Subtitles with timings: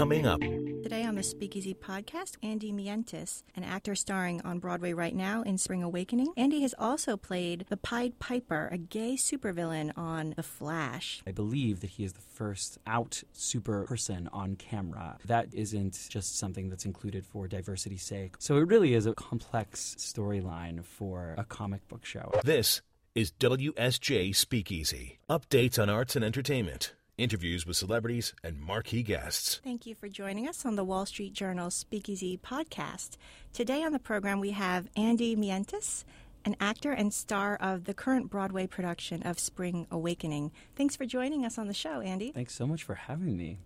[0.00, 0.40] coming up.
[0.40, 5.58] Today on the Speakeasy podcast, Andy Mientus, an actor starring on Broadway right now in
[5.58, 6.32] Spring Awakening.
[6.38, 11.22] Andy has also played the Pied Piper, a gay supervillain on The Flash.
[11.26, 15.18] I believe that he is the first out super person on camera.
[15.26, 18.36] That isn't just something that's included for diversity's sake.
[18.38, 22.32] So it really is a complex storyline for a comic book show.
[22.42, 22.80] This
[23.14, 25.18] is WSJ Speakeasy.
[25.28, 29.60] Updates on arts and entertainment, interviews with celebrities, and marquee guests.
[29.62, 33.16] Thank you for joining us on the Wall Street Journal Speakeasy podcast.
[33.52, 36.04] Today on the program, we have Andy Mientus,
[36.44, 40.52] an actor and star of the current Broadway production of Spring Awakening.
[40.74, 42.32] Thanks for joining us on the show, Andy.
[42.32, 43.58] Thanks so much for having me.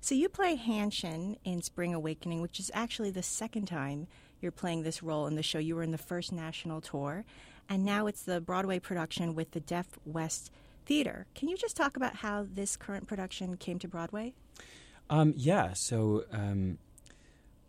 [0.00, 4.08] So, you play Hanschen in Spring Awakening, which is actually the second time
[4.40, 5.58] you're playing this role in the show.
[5.58, 7.24] You were in the first national tour
[7.68, 10.50] and now it's the Broadway production with the Deaf West
[10.84, 11.26] Theater.
[11.34, 14.34] Can you just talk about how this current production came to Broadway?
[15.10, 16.78] Um, yeah, so um,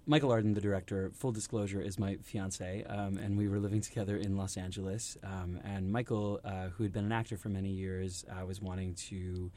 [0.05, 4.17] Michael Arden, the director, full disclosure, is my fiance, um, and we were living together
[4.17, 5.17] in Los Angeles.
[5.23, 8.95] Um, and Michael, uh, who had been an actor for many years, uh, was wanting
[8.95, 9.51] to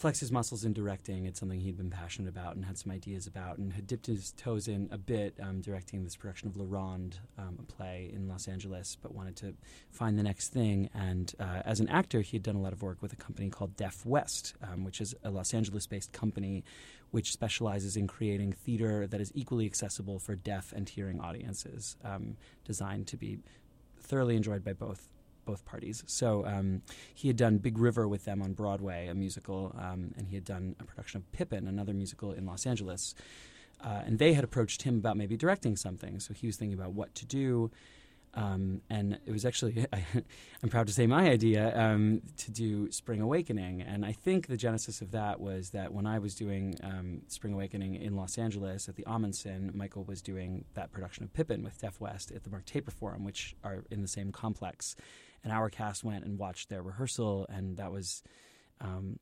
[0.00, 1.26] flex his muscles in directing.
[1.26, 4.32] It's something he'd been passionate about and had some ideas about, and had dipped his
[4.32, 8.26] toes in a bit um, directing this production of La Ronde, um, a play in
[8.26, 9.52] Los Angeles, but wanted to
[9.90, 10.88] find the next thing.
[10.94, 13.50] And uh, as an actor, he had done a lot of work with a company
[13.50, 16.64] called Deaf West, um, which is a Los Angeles based company
[17.10, 22.38] which specializes in creating theater that is equally accessible for deaf and hearing audiences, um,
[22.64, 23.38] designed to be
[23.98, 25.10] thoroughly enjoyed by both
[25.50, 26.04] both parties.
[26.06, 30.28] So um, he had done Big River with them on Broadway, a musical, um, and
[30.28, 33.14] he had done a production of Pippin, another musical in Los Angeles.
[33.82, 36.20] Uh, and they had approached him about maybe directing something.
[36.20, 37.70] So he was thinking about what to do.
[38.34, 40.04] Um, and it was actually, I,
[40.62, 43.82] am proud to say, my idea um, to do Spring Awakening.
[43.82, 47.54] And I think the genesis of that was that when I was doing um, Spring
[47.54, 51.80] Awakening in Los Angeles at the Ahmanson, Michael was doing that production of Pippin with
[51.80, 54.94] Deaf West at the Mark Taper Forum, which are in the same complex
[55.44, 58.22] and our cast went and watched their rehearsal, and that was
[58.80, 59.18] um,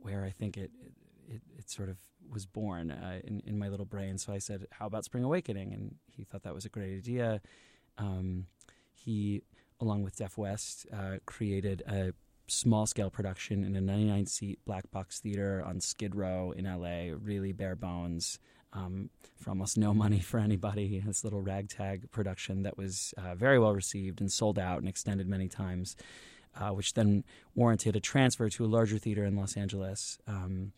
[0.00, 0.70] where I think it,
[1.28, 1.98] it, it sort of
[2.30, 4.18] was born uh, in in my little brain.
[4.18, 7.40] So I said, "How about Spring Awakening?" And he thought that was a great idea.
[7.98, 8.46] Um,
[8.92, 9.42] he,
[9.80, 12.12] along with Deaf West, uh, created a
[12.46, 17.14] small scale production in a 99 seat black box theater on Skid Row in LA,
[17.20, 18.38] really bare bones
[18.72, 21.02] um, for almost no money for anybody.
[21.04, 25.28] This little ragtag production that was uh, very well received and sold out and extended
[25.28, 25.96] many times,
[26.58, 27.24] uh, which then
[27.54, 30.18] warranted a transfer to a larger theater in Los Angeles.
[30.26, 30.72] Um,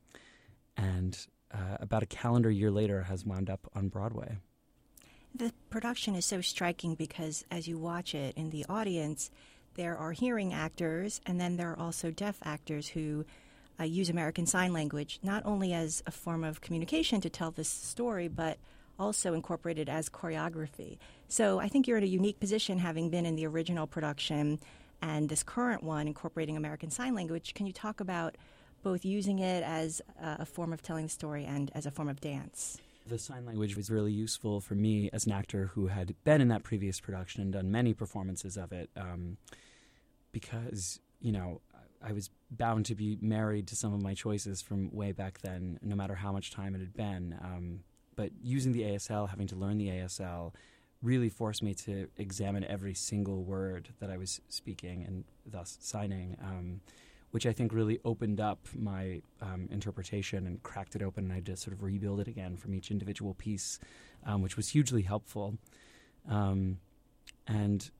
[0.77, 4.39] and uh, about a calendar year later, has wound up on Broadway.
[5.35, 9.31] The production is so striking because as you watch it in the audience,
[9.75, 13.25] there are hearing actors and then there are also deaf actors who
[13.79, 17.69] uh, use American Sign Language, not only as a form of communication to tell this
[17.69, 18.59] story, but
[18.99, 20.99] also incorporated as choreography.
[21.29, 24.61] So I think you're in a unique position having been in the original production
[25.03, 27.55] and this current one incorporating American Sign Language.
[27.55, 28.37] Can you talk about
[28.83, 32.21] both using it as a form of telling the story and as a form of
[32.21, 32.79] dance?
[33.07, 36.49] The sign language was really useful for me as an actor who had been in
[36.49, 39.37] that previous production and done many performances of it um,
[40.33, 41.61] because, you know,
[42.07, 45.79] I was bound to be married to some of my choices from way back then,
[45.83, 47.37] no matter how much time it had been.
[47.43, 47.81] Um,
[48.15, 50.53] but using the ASL, having to learn the ASL,
[51.03, 56.37] really forced me to examine every single word that I was speaking and thus signing,
[56.43, 56.81] um,
[57.31, 61.25] which I think really opened up my um, interpretation and cracked it open.
[61.25, 63.79] And I to sort of rebuild it again from each individual piece,
[64.25, 65.55] um, which was hugely helpful.
[66.29, 66.79] Um,
[67.47, 67.91] and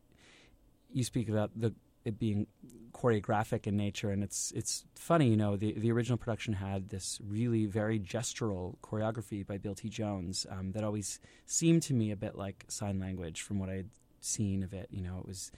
[0.93, 2.47] you speak about the it being
[2.93, 7.21] choreographic in nature, and it's it's funny, you know, the the original production had this
[7.27, 9.89] really very gestural choreography by Bill T.
[9.89, 13.75] Jones um, that always seemed to me a bit like sign language from what I
[13.75, 14.89] had seen of it.
[14.91, 15.51] You know, it was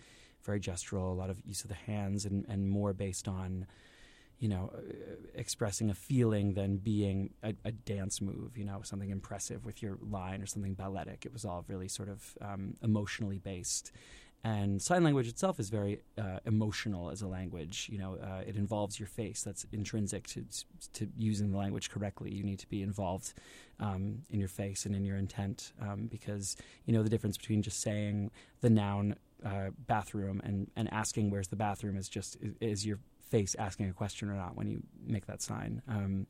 [0.45, 3.67] very gestural, a lot of use of the hands, and and more based on
[4.39, 4.81] you know, uh,
[5.35, 9.99] expressing a feeling than being a, a, dance move, you know, something impressive with your
[10.03, 11.25] line or something balletic.
[11.25, 13.93] It was all really sort of um, emotionally based.
[14.45, 17.89] And sign language itself is very uh, emotional as a language.
[17.91, 19.43] You know, uh, it involves your face.
[19.43, 20.45] That's intrinsic to
[20.95, 22.33] to using the language correctly.
[22.33, 23.35] You need to be involved
[23.81, 27.61] um, in your face and in your intent, um, because you know the difference between
[27.61, 28.31] just saying
[28.61, 33.01] the noun uh, bathroom and and asking where's the bathroom is just is, is, your
[33.29, 35.83] face asking a question or not when you make that sign.
[35.89, 36.27] Um,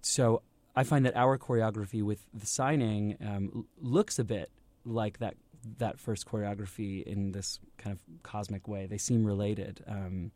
[0.00, 0.42] so
[0.76, 4.50] I find that our choreography with the signing um, looks a bit
[4.84, 5.34] like that
[5.78, 8.86] that first choreography in this kind of cosmic way.
[8.86, 10.30] They seem related um,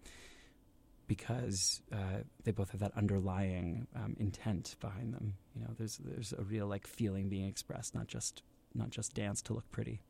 [1.07, 5.35] because uh, they both have that underlying um, intent behind them.
[5.55, 8.43] You know, there's there's a real like feeling being expressed, not just
[8.75, 10.03] not just dance to look pretty.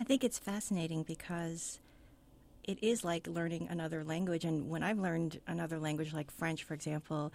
[0.00, 1.78] I think it's fascinating because
[2.64, 4.44] it is like learning another language.
[4.44, 7.32] And when I've learned another language, like French, for example,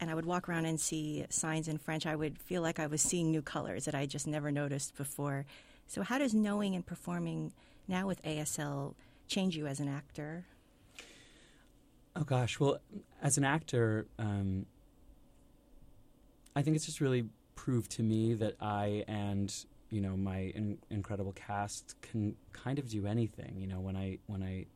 [0.00, 2.86] and I would walk around and see signs in French, I would feel like I
[2.86, 5.46] was seeing new colors that I just never noticed before.
[5.88, 7.52] So, how does knowing and performing
[7.88, 8.94] now with ASL
[9.26, 10.44] change you as an actor?
[12.14, 12.78] Oh gosh, well,
[13.22, 14.66] as an actor, um,
[16.54, 17.24] I think it's just really
[17.54, 19.52] proved to me that I and
[19.90, 23.56] you know my in- incredible cast can kind of do anything.
[23.58, 24.66] You know, when I when I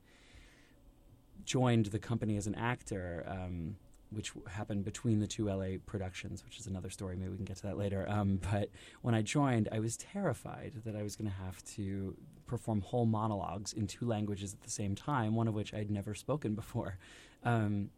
[1.44, 3.24] joined the company as an actor.
[3.28, 3.76] Um,
[4.14, 7.16] which happened between the two LA productions, which is another story.
[7.16, 8.06] Maybe we can get to that later.
[8.08, 8.70] Um, but
[9.02, 12.16] when I joined, I was terrified that I was going to have to
[12.46, 16.14] perform whole monologues in two languages at the same time, one of which I'd never
[16.14, 16.98] spoken before.
[17.44, 17.90] Um,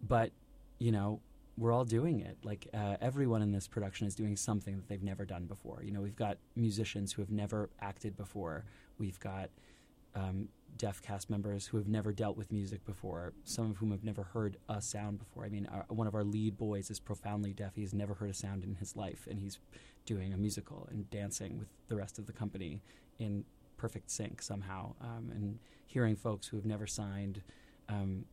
[0.00, 0.32] but,
[0.78, 1.20] you know,
[1.58, 2.38] we're all doing it.
[2.42, 5.82] Like uh, everyone in this production is doing something that they've never done before.
[5.84, 8.64] You know, we've got musicians who have never acted before.
[8.98, 9.50] We've got
[10.14, 14.04] um, deaf cast members who have never dealt with music before, some of whom have
[14.04, 15.44] never heard a sound before.
[15.44, 17.72] I mean, our, one of our lead boys is profoundly deaf.
[17.74, 19.58] He's never heard a sound in his life, and he's
[20.06, 22.80] doing a musical and dancing with the rest of the company
[23.18, 23.44] in
[23.76, 24.94] perfect sync somehow.
[25.00, 27.42] Um, and hearing folks who have never signed,
[27.88, 28.24] um,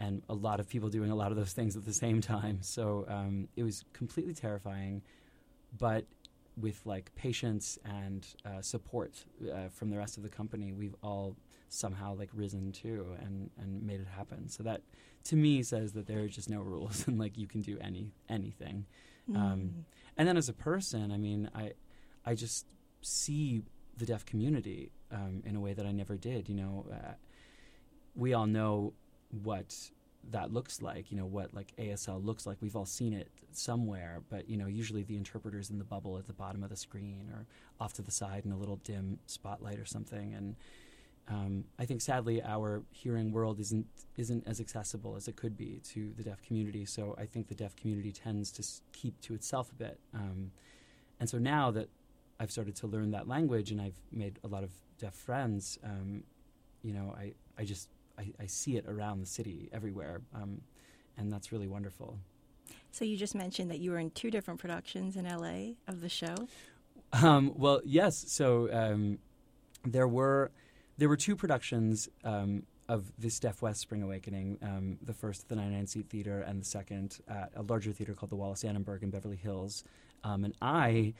[0.00, 2.58] and a lot of people doing a lot of those things at the same time.
[2.62, 5.02] So um, it was completely terrifying,
[5.78, 6.04] but
[6.56, 11.36] with like patience and uh, support uh, from the rest of the company, we've all
[11.68, 14.48] somehow like risen too and and made it happen.
[14.48, 14.82] So that
[15.24, 18.12] to me says that there are just no rules and like you can do any
[18.28, 18.86] anything.
[19.30, 19.36] Mm.
[19.36, 21.72] Um, and then as a person, I mean, I
[22.24, 22.66] I just
[23.00, 23.62] see
[23.96, 26.48] the deaf community um, in a way that I never did.
[26.48, 27.12] You know, uh,
[28.14, 28.92] we all know
[29.42, 29.74] what
[30.30, 32.56] that looks like, you know, what like ASL looks like.
[32.60, 36.26] We've all seen it somewhere, but you know, usually the interpreter's in the bubble at
[36.26, 37.46] the bottom of the screen or
[37.80, 40.32] off to the side in a little dim spotlight or something.
[40.34, 40.56] And
[41.28, 43.86] um, I think sadly our hearing world isn't
[44.16, 46.84] isn't as accessible as it could be to the deaf community.
[46.84, 50.00] So I think the deaf community tends to keep to itself a bit.
[50.14, 50.52] Um,
[51.20, 51.88] and so now that
[52.40, 56.24] I've started to learn that language and I've made a lot of deaf friends, um,
[56.82, 60.60] you know, I, I just I, I, see it around the city everywhere, um,
[61.16, 62.18] and that's really wonderful.
[62.90, 66.08] So you just mentioned that you were in two different productions in LA of the
[66.08, 66.34] show.
[67.12, 68.24] Um, well, yes.
[68.28, 69.18] So um,
[69.84, 70.50] there were
[70.98, 74.58] there were two productions um, of this Deaf West Spring Awakening.
[74.62, 78.14] Um, the first at the 99 Seat Theater, and the second at a larger theater
[78.14, 79.84] called the Wallis Annenberg in Beverly Hills.
[80.24, 81.14] Um, and I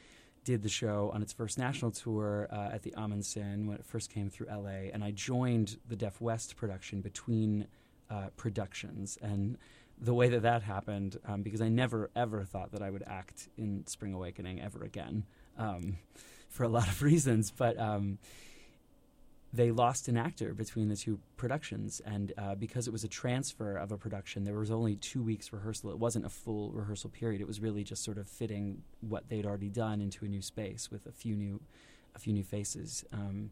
[0.44, 4.10] did the show on its first national tour uh, at the Ahmanson when it first
[4.10, 7.66] came through LA, and I joined the Deaf West production between
[8.10, 9.18] uh, productions.
[9.22, 9.56] And
[10.00, 13.48] the way that that happened, um, because I never ever thought that I would act
[13.56, 15.24] in Spring Awakening ever again,
[15.56, 15.98] um,
[16.48, 18.18] for a lot of reasons, but um,
[19.54, 23.76] they lost an actor between the two productions, and uh, because it was a transfer
[23.76, 25.90] of a production, there was only two weeks rehearsal.
[25.90, 27.42] It wasn't a full rehearsal period.
[27.42, 30.90] It was really just sort of fitting what they'd already done into a new space
[30.90, 31.60] with a few new,
[32.14, 33.04] a few new faces.
[33.12, 33.50] Um,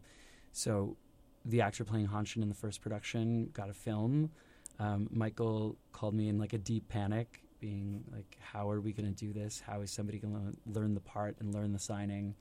[0.51, 0.97] so,
[1.45, 4.31] the actor playing Hanschen in the first production got a film.
[4.79, 9.13] Um, Michael called me in like a deep panic, being like, "How are we going
[9.13, 9.61] to do this?
[9.63, 12.33] How is somebody going to learn the part and learn the signing?"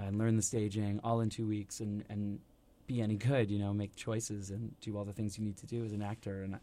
[0.00, 2.38] and learn the staging all in two weeks and, and
[2.88, 5.66] be any good, you know, make choices and do all the things you need to
[5.66, 6.42] do as an actor.
[6.42, 6.58] And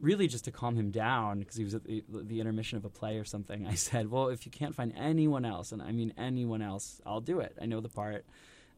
[0.00, 2.88] really just to calm him down because he was at the, the, intermission of a
[2.88, 6.14] play or something, I said, well, if you can't find anyone else, and I mean
[6.16, 7.56] anyone else, I'll do it.
[7.60, 8.24] I know the part.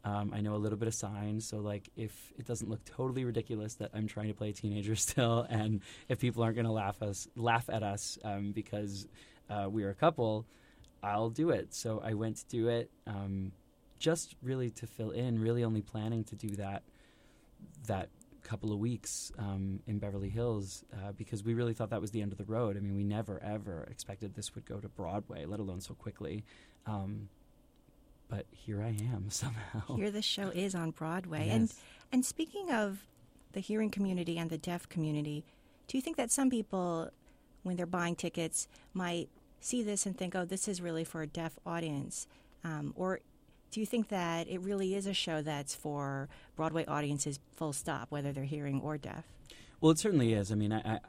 [0.05, 3.25] Um, I know a little bit of signs, so like if it doesn't look totally
[3.25, 6.73] ridiculous that I'm trying to play a teenager still, and if people aren't going to
[6.73, 9.09] laugh us laugh at us um, because
[9.51, 10.47] uh, we're a couple,
[11.03, 11.75] I'll do it.
[11.75, 12.91] So I went to do it.
[13.09, 13.53] Um,
[13.99, 16.83] just really to fill in, really only planning to do that
[17.87, 18.09] that
[18.49, 22.23] couple of weeks um, in Beverly Hills uh, because we really thought that was the
[22.23, 22.79] end of the road.
[22.79, 26.45] I mean, we never ever expected this would go to Broadway, let alone so quickly.
[26.87, 27.29] Um,
[28.29, 29.97] but here I am somehow.
[29.97, 31.55] Here the show is on Broadway, yes.
[31.55, 31.75] and
[32.13, 33.07] and speaking of
[33.53, 35.45] the hearing community and the deaf community,
[35.87, 37.11] do you think that some people,
[37.63, 39.29] when they're buying tickets, might
[39.61, 42.27] see this and think, "Oh, this is really for a deaf audience,"
[42.65, 43.21] um, or
[43.71, 48.11] do you think that it really is a show that's for Broadway audiences, full stop,
[48.11, 49.25] whether they're hearing or deaf?
[49.81, 50.51] Well, it certainly is.
[50.51, 51.01] I mean, I,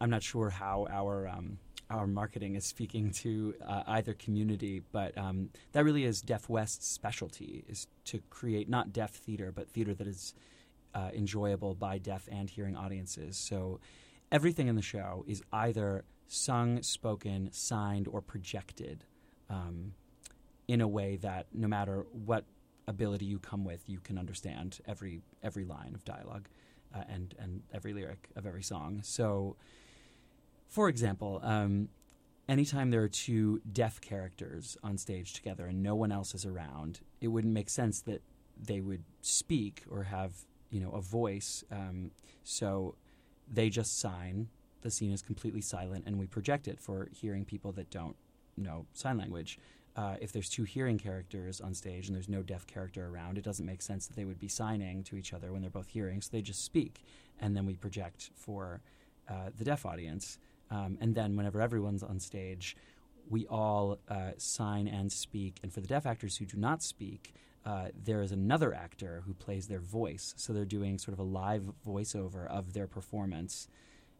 [0.00, 1.58] am not sure how our um,
[1.90, 6.86] our marketing is speaking to uh, either community, but um, that really is Deaf West's
[6.86, 10.34] specialty: is to create not deaf theater, but theater that is
[10.94, 13.36] uh, enjoyable by deaf and hearing audiences.
[13.36, 13.80] So
[14.32, 19.04] everything in the show is either sung, spoken, signed, or projected
[19.48, 19.92] um,
[20.70, 22.44] in a way that no matter what
[22.86, 26.46] ability you come with, you can understand every every line of dialogue
[26.94, 29.00] uh, and and every lyric of every song.
[29.02, 29.56] So,
[30.68, 31.40] for example.
[31.42, 31.88] Um,
[32.48, 36.98] anytime there are two deaf characters on stage together and no one else is around,
[37.20, 38.22] it wouldn't make sense that
[38.60, 40.32] they would speak or have
[40.70, 41.64] you know a voice.
[41.70, 42.12] Um,
[42.44, 42.94] so
[43.52, 44.48] they just sign.
[44.82, 48.16] The scene is completely silent, and we project it for hearing people that don't
[48.56, 49.58] know sign language.
[49.96, 53.44] Uh, if there's two hearing characters on stage and there's no deaf character around, it
[53.44, 56.20] doesn't make sense that they would be signing to each other when they're both hearing.
[56.20, 57.02] So they just speak,
[57.40, 58.80] and then we project for
[59.28, 60.38] uh, the deaf audience.
[60.70, 62.76] Um, and then whenever everyone's on stage,
[63.28, 65.58] we all uh, sign and speak.
[65.62, 69.34] And for the deaf actors who do not speak, uh, there is another actor who
[69.34, 70.34] plays their voice.
[70.36, 73.68] So they're doing sort of a live voiceover of their performance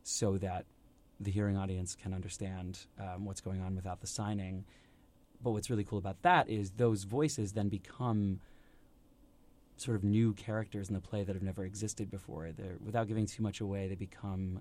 [0.03, 0.67] so that
[1.19, 4.65] the hearing audience can understand um, what's going on without the signing.
[5.43, 8.41] But what's really cool about that is those voices then become
[9.77, 12.51] sort of new characters in the play that have never existed before.
[12.53, 14.61] They're, without giving too much away, they become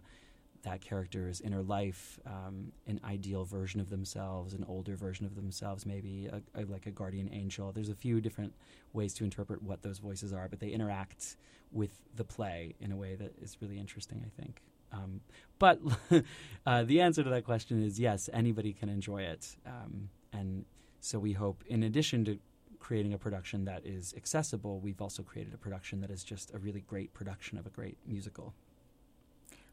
[0.63, 5.85] that character's inner life, um, an ideal version of themselves, an older version of themselves,
[5.85, 7.71] maybe a, a, like a guardian angel.
[7.71, 8.53] There's a few different
[8.93, 11.37] ways to interpret what those voices are, but they interact
[11.71, 14.61] with the play in a way that is really interesting, I think.
[14.91, 15.21] Um,
[15.59, 15.79] but
[16.65, 19.55] uh, the answer to that question is yes, anybody can enjoy it.
[19.65, 20.65] Um, and
[20.99, 22.39] so we hope, in addition to
[22.79, 26.57] creating a production that is accessible, we've also created a production that is just a
[26.57, 28.53] really great production of a great musical.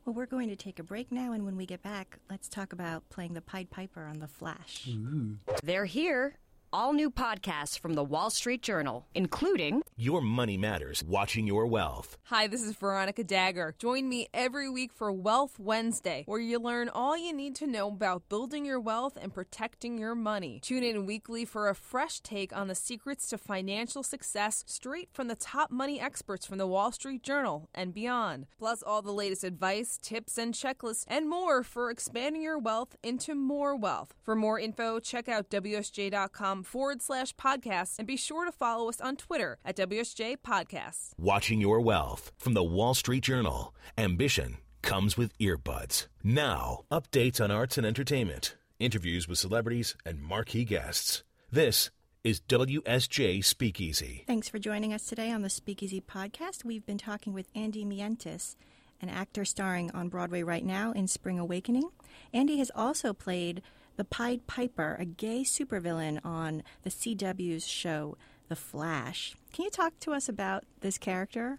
[0.04, 2.72] Well, we're going to take a break now, and when we get back, let's talk
[2.72, 4.86] about playing the Pied Piper on The Flash.
[4.88, 5.36] Ooh.
[5.64, 6.36] They're here
[6.76, 12.18] all new podcasts from the Wall Street Journal, including Your Money Matters Watching Your Wealth.
[12.25, 13.78] Hi, this is Veronica Dagher.
[13.78, 17.88] Join me every week for Wealth Wednesday, where you learn all you need to know
[17.88, 20.61] about building your wealth and protecting your money.
[20.61, 25.28] Tune in weekly for a fresh take on the secrets to financial success straight from
[25.28, 28.49] the top money experts from the Wall Street Journal and beyond.
[28.59, 33.35] Plus, all the latest advice, tips, and checklists, and more for expanding your wealth into
[33.35, 34.12] more wealth.
[34.23, 39.00] For more info, check out WSJ.com forward slash podcasts and be sure to follow us
[39.00, 41.12] on Twitter at WSJ Podcasts.
[41.16, 43.75] Watching Your Wealth from the Wall Street Journal.
[43.96, 46.06] Ambition comes with earbuds.
[46.23, 51.23] Now, updates on arts and entertainment, interviews with celebrities, and marquee guests.
[51.50, 51.90] This
[52.25, 54.25] is WSJ Speakeasy.
[54.26, 56.64] Thanks for joining us today on the Speakeasy podcast.
[56.64, 58.56] We've been talking with Andy Mientus,
[59.00, 61.88] an actor starring on Broadway right now in Spring Awakening.
[62.32, 63.62] Andy has also played
[63.96, 68.16] the Pied Piper, a gay supervillain on the CW's show
[68.48, 69.34] The Flash.
[69.52, 71.58] Can you talk to us about this character?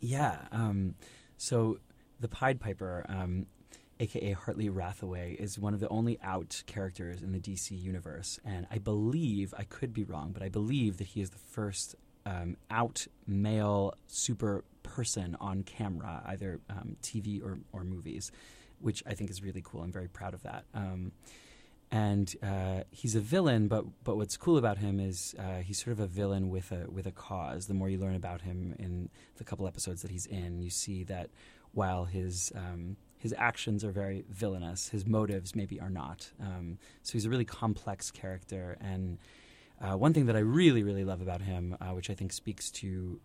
[0.00, 0.38] Yeah.
[0.50, 0.94] Um,
[1.36, 1.78] so
[2.20, 3.46] the Pied Piper, um,
[4.00, 8.66] aka Hartley Rathaway, is one of the only out characters in the DC universe, and
[8.70, 12.56] I believe I could be wrong, but I believe that he is the first um,
[12.70, 18.30] out male super person on camera, either um, TV or, or movies,
[18.80, 19.82] which I think is really cool.
[19.82, 20.64] I'm very proud of that.
[20.74, 21.12] Um,
[21.92, 25.92] and uh, he's a villain, but but what's cool about him is uh, he's sort
[25.92, 27.66] of a villain with a with a cause.
[27.66, 31.04] The more you learn about him in the couple episodes that he's in, you see
[31.04, 31.28] that
[31.72, 36.32] while his um, his actions are very villainous, his motives maybe are not.
[36.40, 38.78] Um, so he's a really complex character.
[38.80, 39.18] And
[39.78, 42.70] uh, one thing that I really really love about him, uh, which I think speaks
[42.70, 43.20] to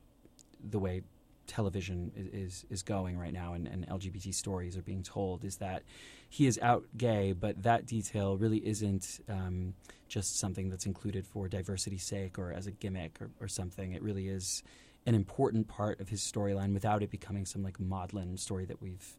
[0.62, 1.04] the way
[1.48, 5.84] television is, is, going right now and, and LGBT stories are being told, is that
[6.30, 9.74] he is out gay, but that detail really isn't um,
[10.08, 13.94] just something that's included for diversity's sake or as a gimmick or, or something.
[13.94, 14.64] It really is
[15.06, 19.16] an important part of his storyline without it becoming some like maudlin story that we've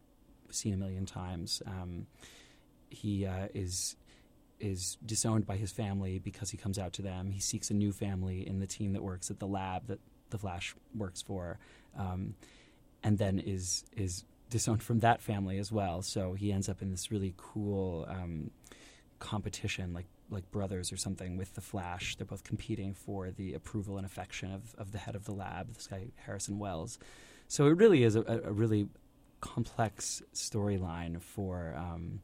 [0.51, 1.61] seen a million times.
[1.65, 2.05] Um,
[2.89, 3.95] he uh, is
[4.59, 7.31] is disowned by his family because he comes out to them.
[7.31, 10.37] He seeks a new family in the team that works at the lab that the
[10.37, 11.59] Flash works for,
[11.97, 12.35] um,
[13.03, 16.01] and then is is disowned from that family as well.
[16.01, 18.51] So he ends up in this really cool um,
[19.19, 22.15] competition, like like brothers or something, with the Flash.
[22.15, 25.73] They're both competing for the approval and affection of, of the head of the lab,
[25.73, 26.99] this guy Harrison Wells.
[27.47, 28.87] So it really is a, a really
[29.41, 32.21] complex storyline for um,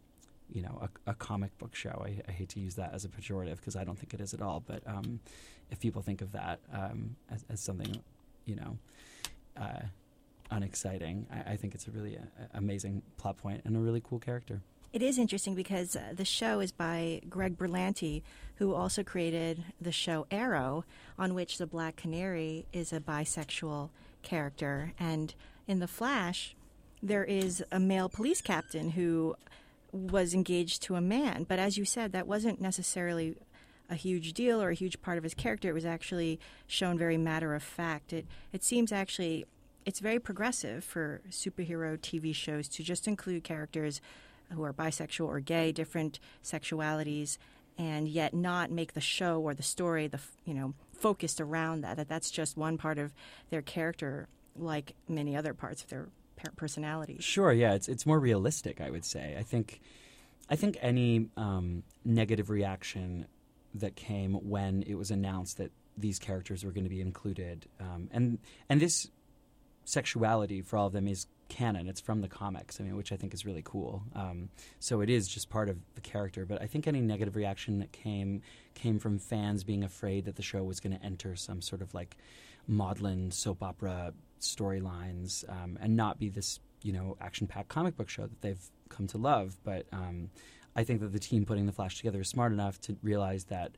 [0.52, 2.04] you know a, a, comic book show.
[2.06, 4.34] I, I, hate to use that as a pejorative because I don't think it is
[4.34, 4.64] at all.
[4.66, 5.20] But um,
[5.72, 8.02] if people think of that um, as, as, something,
[8.46, 8.78] you know.
[9.58, 9.82] Uh,
[10.52, 11.26] unexciting.
[11.32, 14.62] I, I, think it's a really uh, amazing plot point and a really cool character.
[14.94, 18.22] It is interesting because uh, the show is by Greg Berlanti,
[18.56, 20.86] who also created the show Arrow,
[21.20, 23.90] on which the Black Canary is a bisexual
[24.22, 24.94] character.
[24.98, 25.34] And
[25.68, 26.56] in The Flash,
[27.04, 29.36] there is a male police captain who
[29.96, 31.46] was engaged to a man.
[31.48, 33.36] But as you said, that wasn't necessarily
[33.90, 35.70] a huge deal or a huge part of his character.
[35.70, 38.14] It was actually shown very matter of fact.
[38.14, 39.46] It it seems actually
[39.86, 44.02] it's very progressive for superhero TV shows to just include characters
[44.52, 47.38] who are bisexual or gay, different sexualities,
[47.78, 51.98] and yet not make the show or the story the you know focused around that.
[51.98, 53.14] That that's just one part of
[53.50, 56.08] their character, like many other parts of their
[56.56, 57.18] personality.
[57.20, 58.82] Sure, yeah, it's it's more realistic.
[58.82, 59.36] I would say.
[59.38, 59.82] I think,
[60.50, 63.28] I think any um, negative reaction
[63.76, 68.10] that came when it was announced that these characters were going to be included, um,
[68.12, 68.40] and
[68.70, 69.10] and this
[69.86, 71.88] sexuality for all of them is canon.
[71.88, 72.80] It's from the comics.
[72.80, 74.04] I mean, which I think is really cool.
[74.16, 74.50] Um,
[74.80, 76.46] so it is just part of the character.
[76.46, 78.42] But I think any negative reaction that came
[78.74, 81.94] came from fans being afraid that the show was going to enter some sort of
[81.94, 82.18] like
[82.68, 88.10] maudlin soap opera storylines um, and not be this you know action packed comic book
[88.10, 89.58] show that they've come to love.
[89.64, 90.30] But um,
[90.76, 93.72] I think that the team putting the Flash together is smart enough to realize that.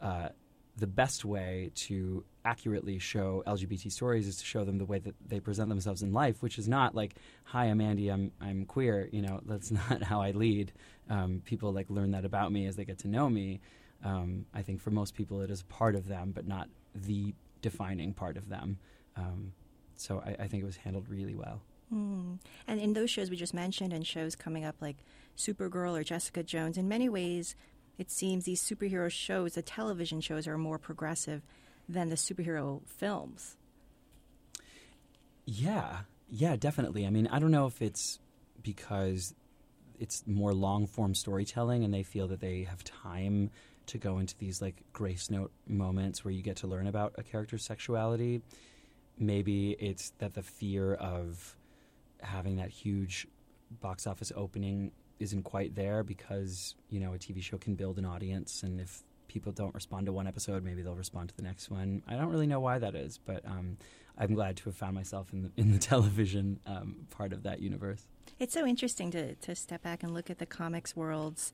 [0.00, 0.28] Uh,
[0.76, 5.14] the best way to accurately show LGBT stories is to show them the way that
[5.28, 7.14] they present themselves in life, which is not like,
[7.44, 8.08] "Hi, I'm Andy.
[8.08, 10.72] I'm I'm queer." You know, that's not how I lead.
[11.10, 13.60] Um, people like learn that about me as they get to know me.
[14.04, 18.14] Um, I think for most people, it is part of them, but not the defining
[18.14, 18.78] part of them.
[19.16, 19.52] Um,
[20.02, 21.62] so I, I, think it was handled really well.
[21.92, 22.38] Mm.
[22.66, 24.96] And in those shows we just mentioned, and shows coming up like
[25.36, 27.54] Supergirl or Jessica Jones, in many ways
[27.98, 31.42] it seems these superhero shows, the television shows, are more progressive
[31.88, 33.56] than the superhero films.
[35.44, 37.06] Yeah, yeah, definitely.
[37.06, 38.18] I mean, I don't know if it's
[38.62, 39.34] because
[39.98, 43.50] it's more long form storytelling and they feel that they have time
[43.86, 47.22] to go into these like grace note moments where you get to learn about a
[47.22, 48.42] character's sexuality.
[49.18, 51.56] Maybe it's that the fear of
[52.20, 53.26] having that huge
[53.80, 58.04] box office opening isn't quite there because you know a TV show can build an
[58.04, 61.70] audience, and if people don't respond to one episode, maybe they'll respond to the next
[61.70, 62.02] one.
[62.06, 63.78] I don't really know why that is, but um,
[64.18, 67.60] I'm glad to have found myself in the in the television um, part of that
[67.60, 68.04] universe.
[68.38, 71.52] It's so interesting to to step back and look at the comics worlds.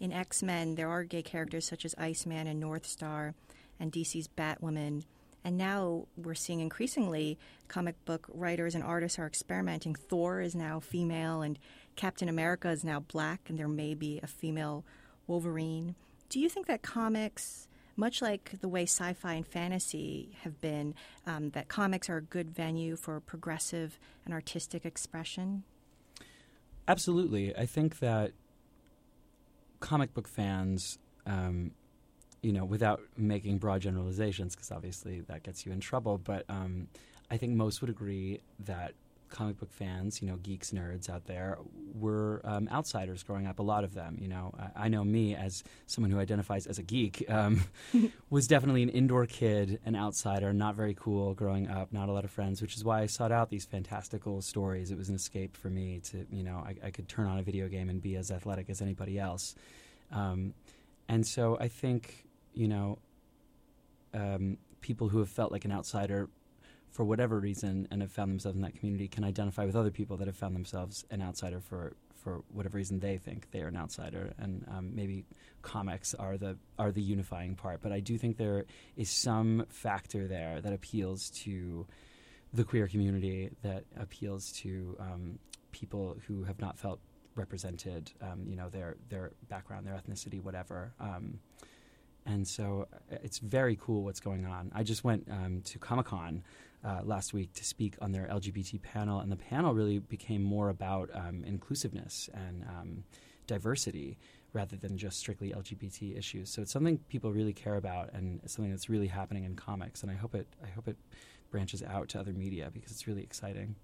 [0.00, 3.34] In X Men, there are gay characters such as Iceman and Northstar,
[3.80, 5.04] and DC's Batwoman.
[5.44, 9.94] And now we're seeing increasingly comic book writers and artists are experimenting.
[9.94, 11.58] Thor is now female, and
[11.96, 14.84] Captain America is now black, and there may be a female
[15.26, 15.94] Wolverine.
[16.28, 20.94] Do you think that comics, much like the way sci fi and fantasy have been,
[21.26, 25.64] um, that comics are a good venue for progressive and artistic expression?
[26.86, 27.54] Absolutely.
[27.54, 28.32] I think that
[29.80, 31.72] comic book fans, um,
[32.42, 36.88] you know, without making broad generalizations, because obviously that gets you in trouble, but um,
[37.30, 38.94] I think most would agree that
[39.28, 41.58] comic book fans, you know, geeks, nerds out there,
[41.94, 43.58] were um, outsiders growing up.
[43.58, 46.78] A lot of them, you know, I, I, know me as someone who identifies as
[46.78, 47.64] a geek, um,
[48.30, 52.24] was definitely an indoor kid, an outsider, not very cool growing up, not a lot
[52.24, 54.90] of friends, which is why I sought out these fantastical stories.
[54.90, 57.42] It was an escape for me to, you know, I, I could turn on a
[57.42, 59.54] video game and be as athletic as anybody else.
[60.10, 60.54] Um,
[61.08, 62.27] and so I think,
[62.58, 62.98] you know,
[64.12, 66.28] um, people who have felt like an outsider
[66.90, 70.16] for whatever reason and have found themselves in that community can identify with other people
[70.16, 73.76] that have found themselves an outsider for for whatever reason they think they are an
[73.76, 75.24] outsider, and um, maybe
[75.62, 77.80] comics are the are the unifying part.
[77.80, 78.64] But I do think there
[78.96, 81.86] is some factor there that appeals to
[82.52, 85.38] the queer community, that appeals to um,
[85.70, 86.98] people who have not felt
[87.36, 88.10] represented.
[88.20, 90.92] Um, you know, their their background, their ethnicity, whatever.
[92.26, 94.70] And so uh, it's very cool what's going on.
[94.74, 96.42] I just went um, to Comic Con
[96.84, 100.68] uh, last week to speak on their LGBT panel, and the panel really became more
[100.68, 103.04] about um, inclusiveness and um,
[103.46, 104.18] diversity
[104.52, 106.50] rather than just strictly LGBT issues.
[106.50, 110.02] So it's something people really care about, and it's something that's really happening in comics.
[110.02, 110.96] And I hope it I hope it
[111.50, 113.74] branches out to other media because it's really exciting.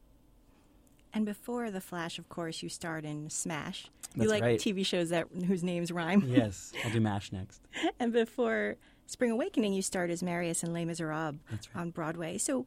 [1.14, 3.88] And before the Flash, of course, you starred in Smash.
[4.14, 4.58] That's you like right.
[4.58, 6.24] TV shows that whose names rhyme.
[6.28, 7.62] yes, I'll do Mash next.
[8.00, 11.68] and before Spring Awakening, you starred as Marius in Les Miserables right.
[11.74, 12.36] on Broadway.
[12.38, 12.66] So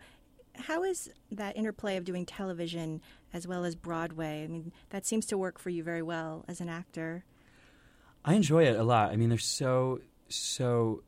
[0.56, 3.02] how is that interplay of doing television
[3.34, 4.44] as well as Broadway?
[4.44, 7.26] I mean, that seems to work for you very well as an actor.
[8.24, 9.12] I enjoy it a lot.
[9.12, 11.04] I mean, they're so so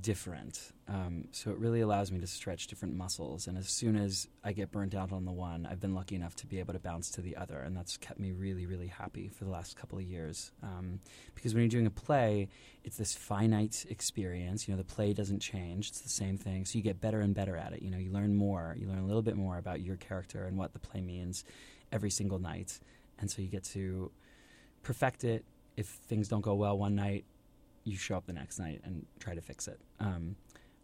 [0.00, 0.72] different.
[0.88, 3.46] Um, so it really allows me to stretch different muscles.
[3.46, 6.36] And as soon as I get burnt out on the one, I've been lucky enough
[6.36, 7.58] to be able to bounce to the other.
[7.58, 10.52] And that's kept me really, really happy for the last couple of years.
[10.62, 11.00] Um,
[11.34, 12.48] because when you're doing a play,
[12.82, 14.68] it's this finite experience.
[14.68, 16.64] You know, the play doesn't change, it's the same thing.
[16.64, 17.82] So you get better and better at it.
[17.82, 20.58] You know, you learn more, you learn a little bit more about your character and
[20.58, 21.44] what the play means
[21.92, 22.78] every single night.
[23.18, 24.10] And so you get to
[24.82, 25.44] perfect it.
[25.76, 27.24] If things don't go well one night,
[27.84, 29.80] you show up the next night and try to fix it.
[30.00, 30.36] Um,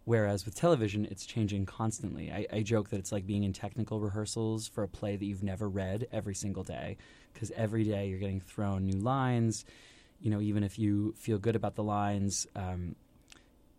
[0.05, 2.31] whereas with television, it's changing constantly.
[2.31, 5.43] I, I, joke that it's like being in technical rehearsals for a play that you've
[5.43, 6.97] never read every single day,
[7.33, 9.65] because every day you're getting thrown new lines.
[10.21, 12.95] You know, even if you feel good about the lines, um,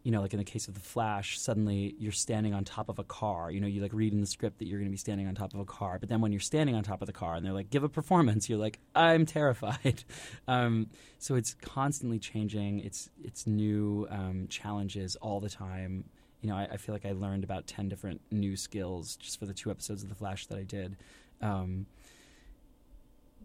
[0.03, 2.97] you know, like in the case of the Flash, suddenly you're standing on top of
[2.97, 3.51] a car.
[3.51, 5.35] You know, you like read in the script that you're going to be standing on
[5.35, 7.45] top of a car, but then when you're standing on top of the car and
[7.45, 10.03] they're like, "Give a performance," you're like, "I'm terrified."
[10.47, 10.87] um,
[11.19, 12.79] so it's constantly changing.
[12.79, 16.05] It's it's new um, challenges all the time.
[16.41, 19.45] You know, I, I, feel like I learned about ten different new skills just for
[19.45, 20.97] the two episodes of the Flash that I did.
[21.41, 21.85] Um,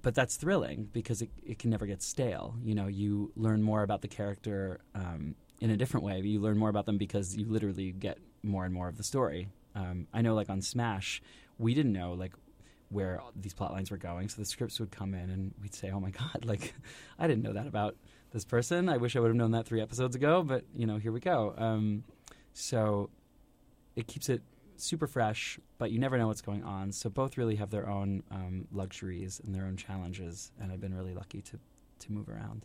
[0.00, 2.54] but that's thrilling because it, it can never get stale.
[2.62, 6.20] You know, you learn more about the character um, in a different way.
[6.20, 9.48] You learn more about them because you literally get more and more of the story.
[9.74, 11.22] Um, I know, like on Smash,
[11.58, 12.32] we didn't know like
[12.88, 15.90] where these plot lines were going, so the scripts would come in and we'd say,
[15.90, 16.74] "Oh my god, like
[17.18, 17.96] I didn't know that about
[18.32, 18.88] this person.
[18.88, 21.20] I wish I would have known that three episodes ago." But you know, here we
[21.20, 21.54] go.
[21.56, 22.04] Um,
[22.52, 23.10] so
[23.96, 24.42] it keeps it
[24.76, 26.92] super fresh, but you never know what's going on.
[26.92, 30.94] So both really have their own um, luxuries and their own challenges, and I've been
[30.94, 31.58] really lucky to
[32.00, 32.64] to move around.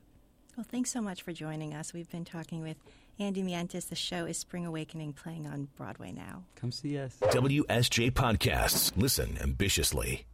[0.58, 1.94] Well, thanks so much for joining us.
[1.94, 2.78] We've been talking with
[3.20, 3.86] Andy Mientus.
[3.86, 6.44] The show is Spring Awakening, playing on Broadway now.
[6.56, 7.16] Come see us.
[7.22, 8.92] WSJ Podcasts.
[8.98, 10.26] Listen ambitiously.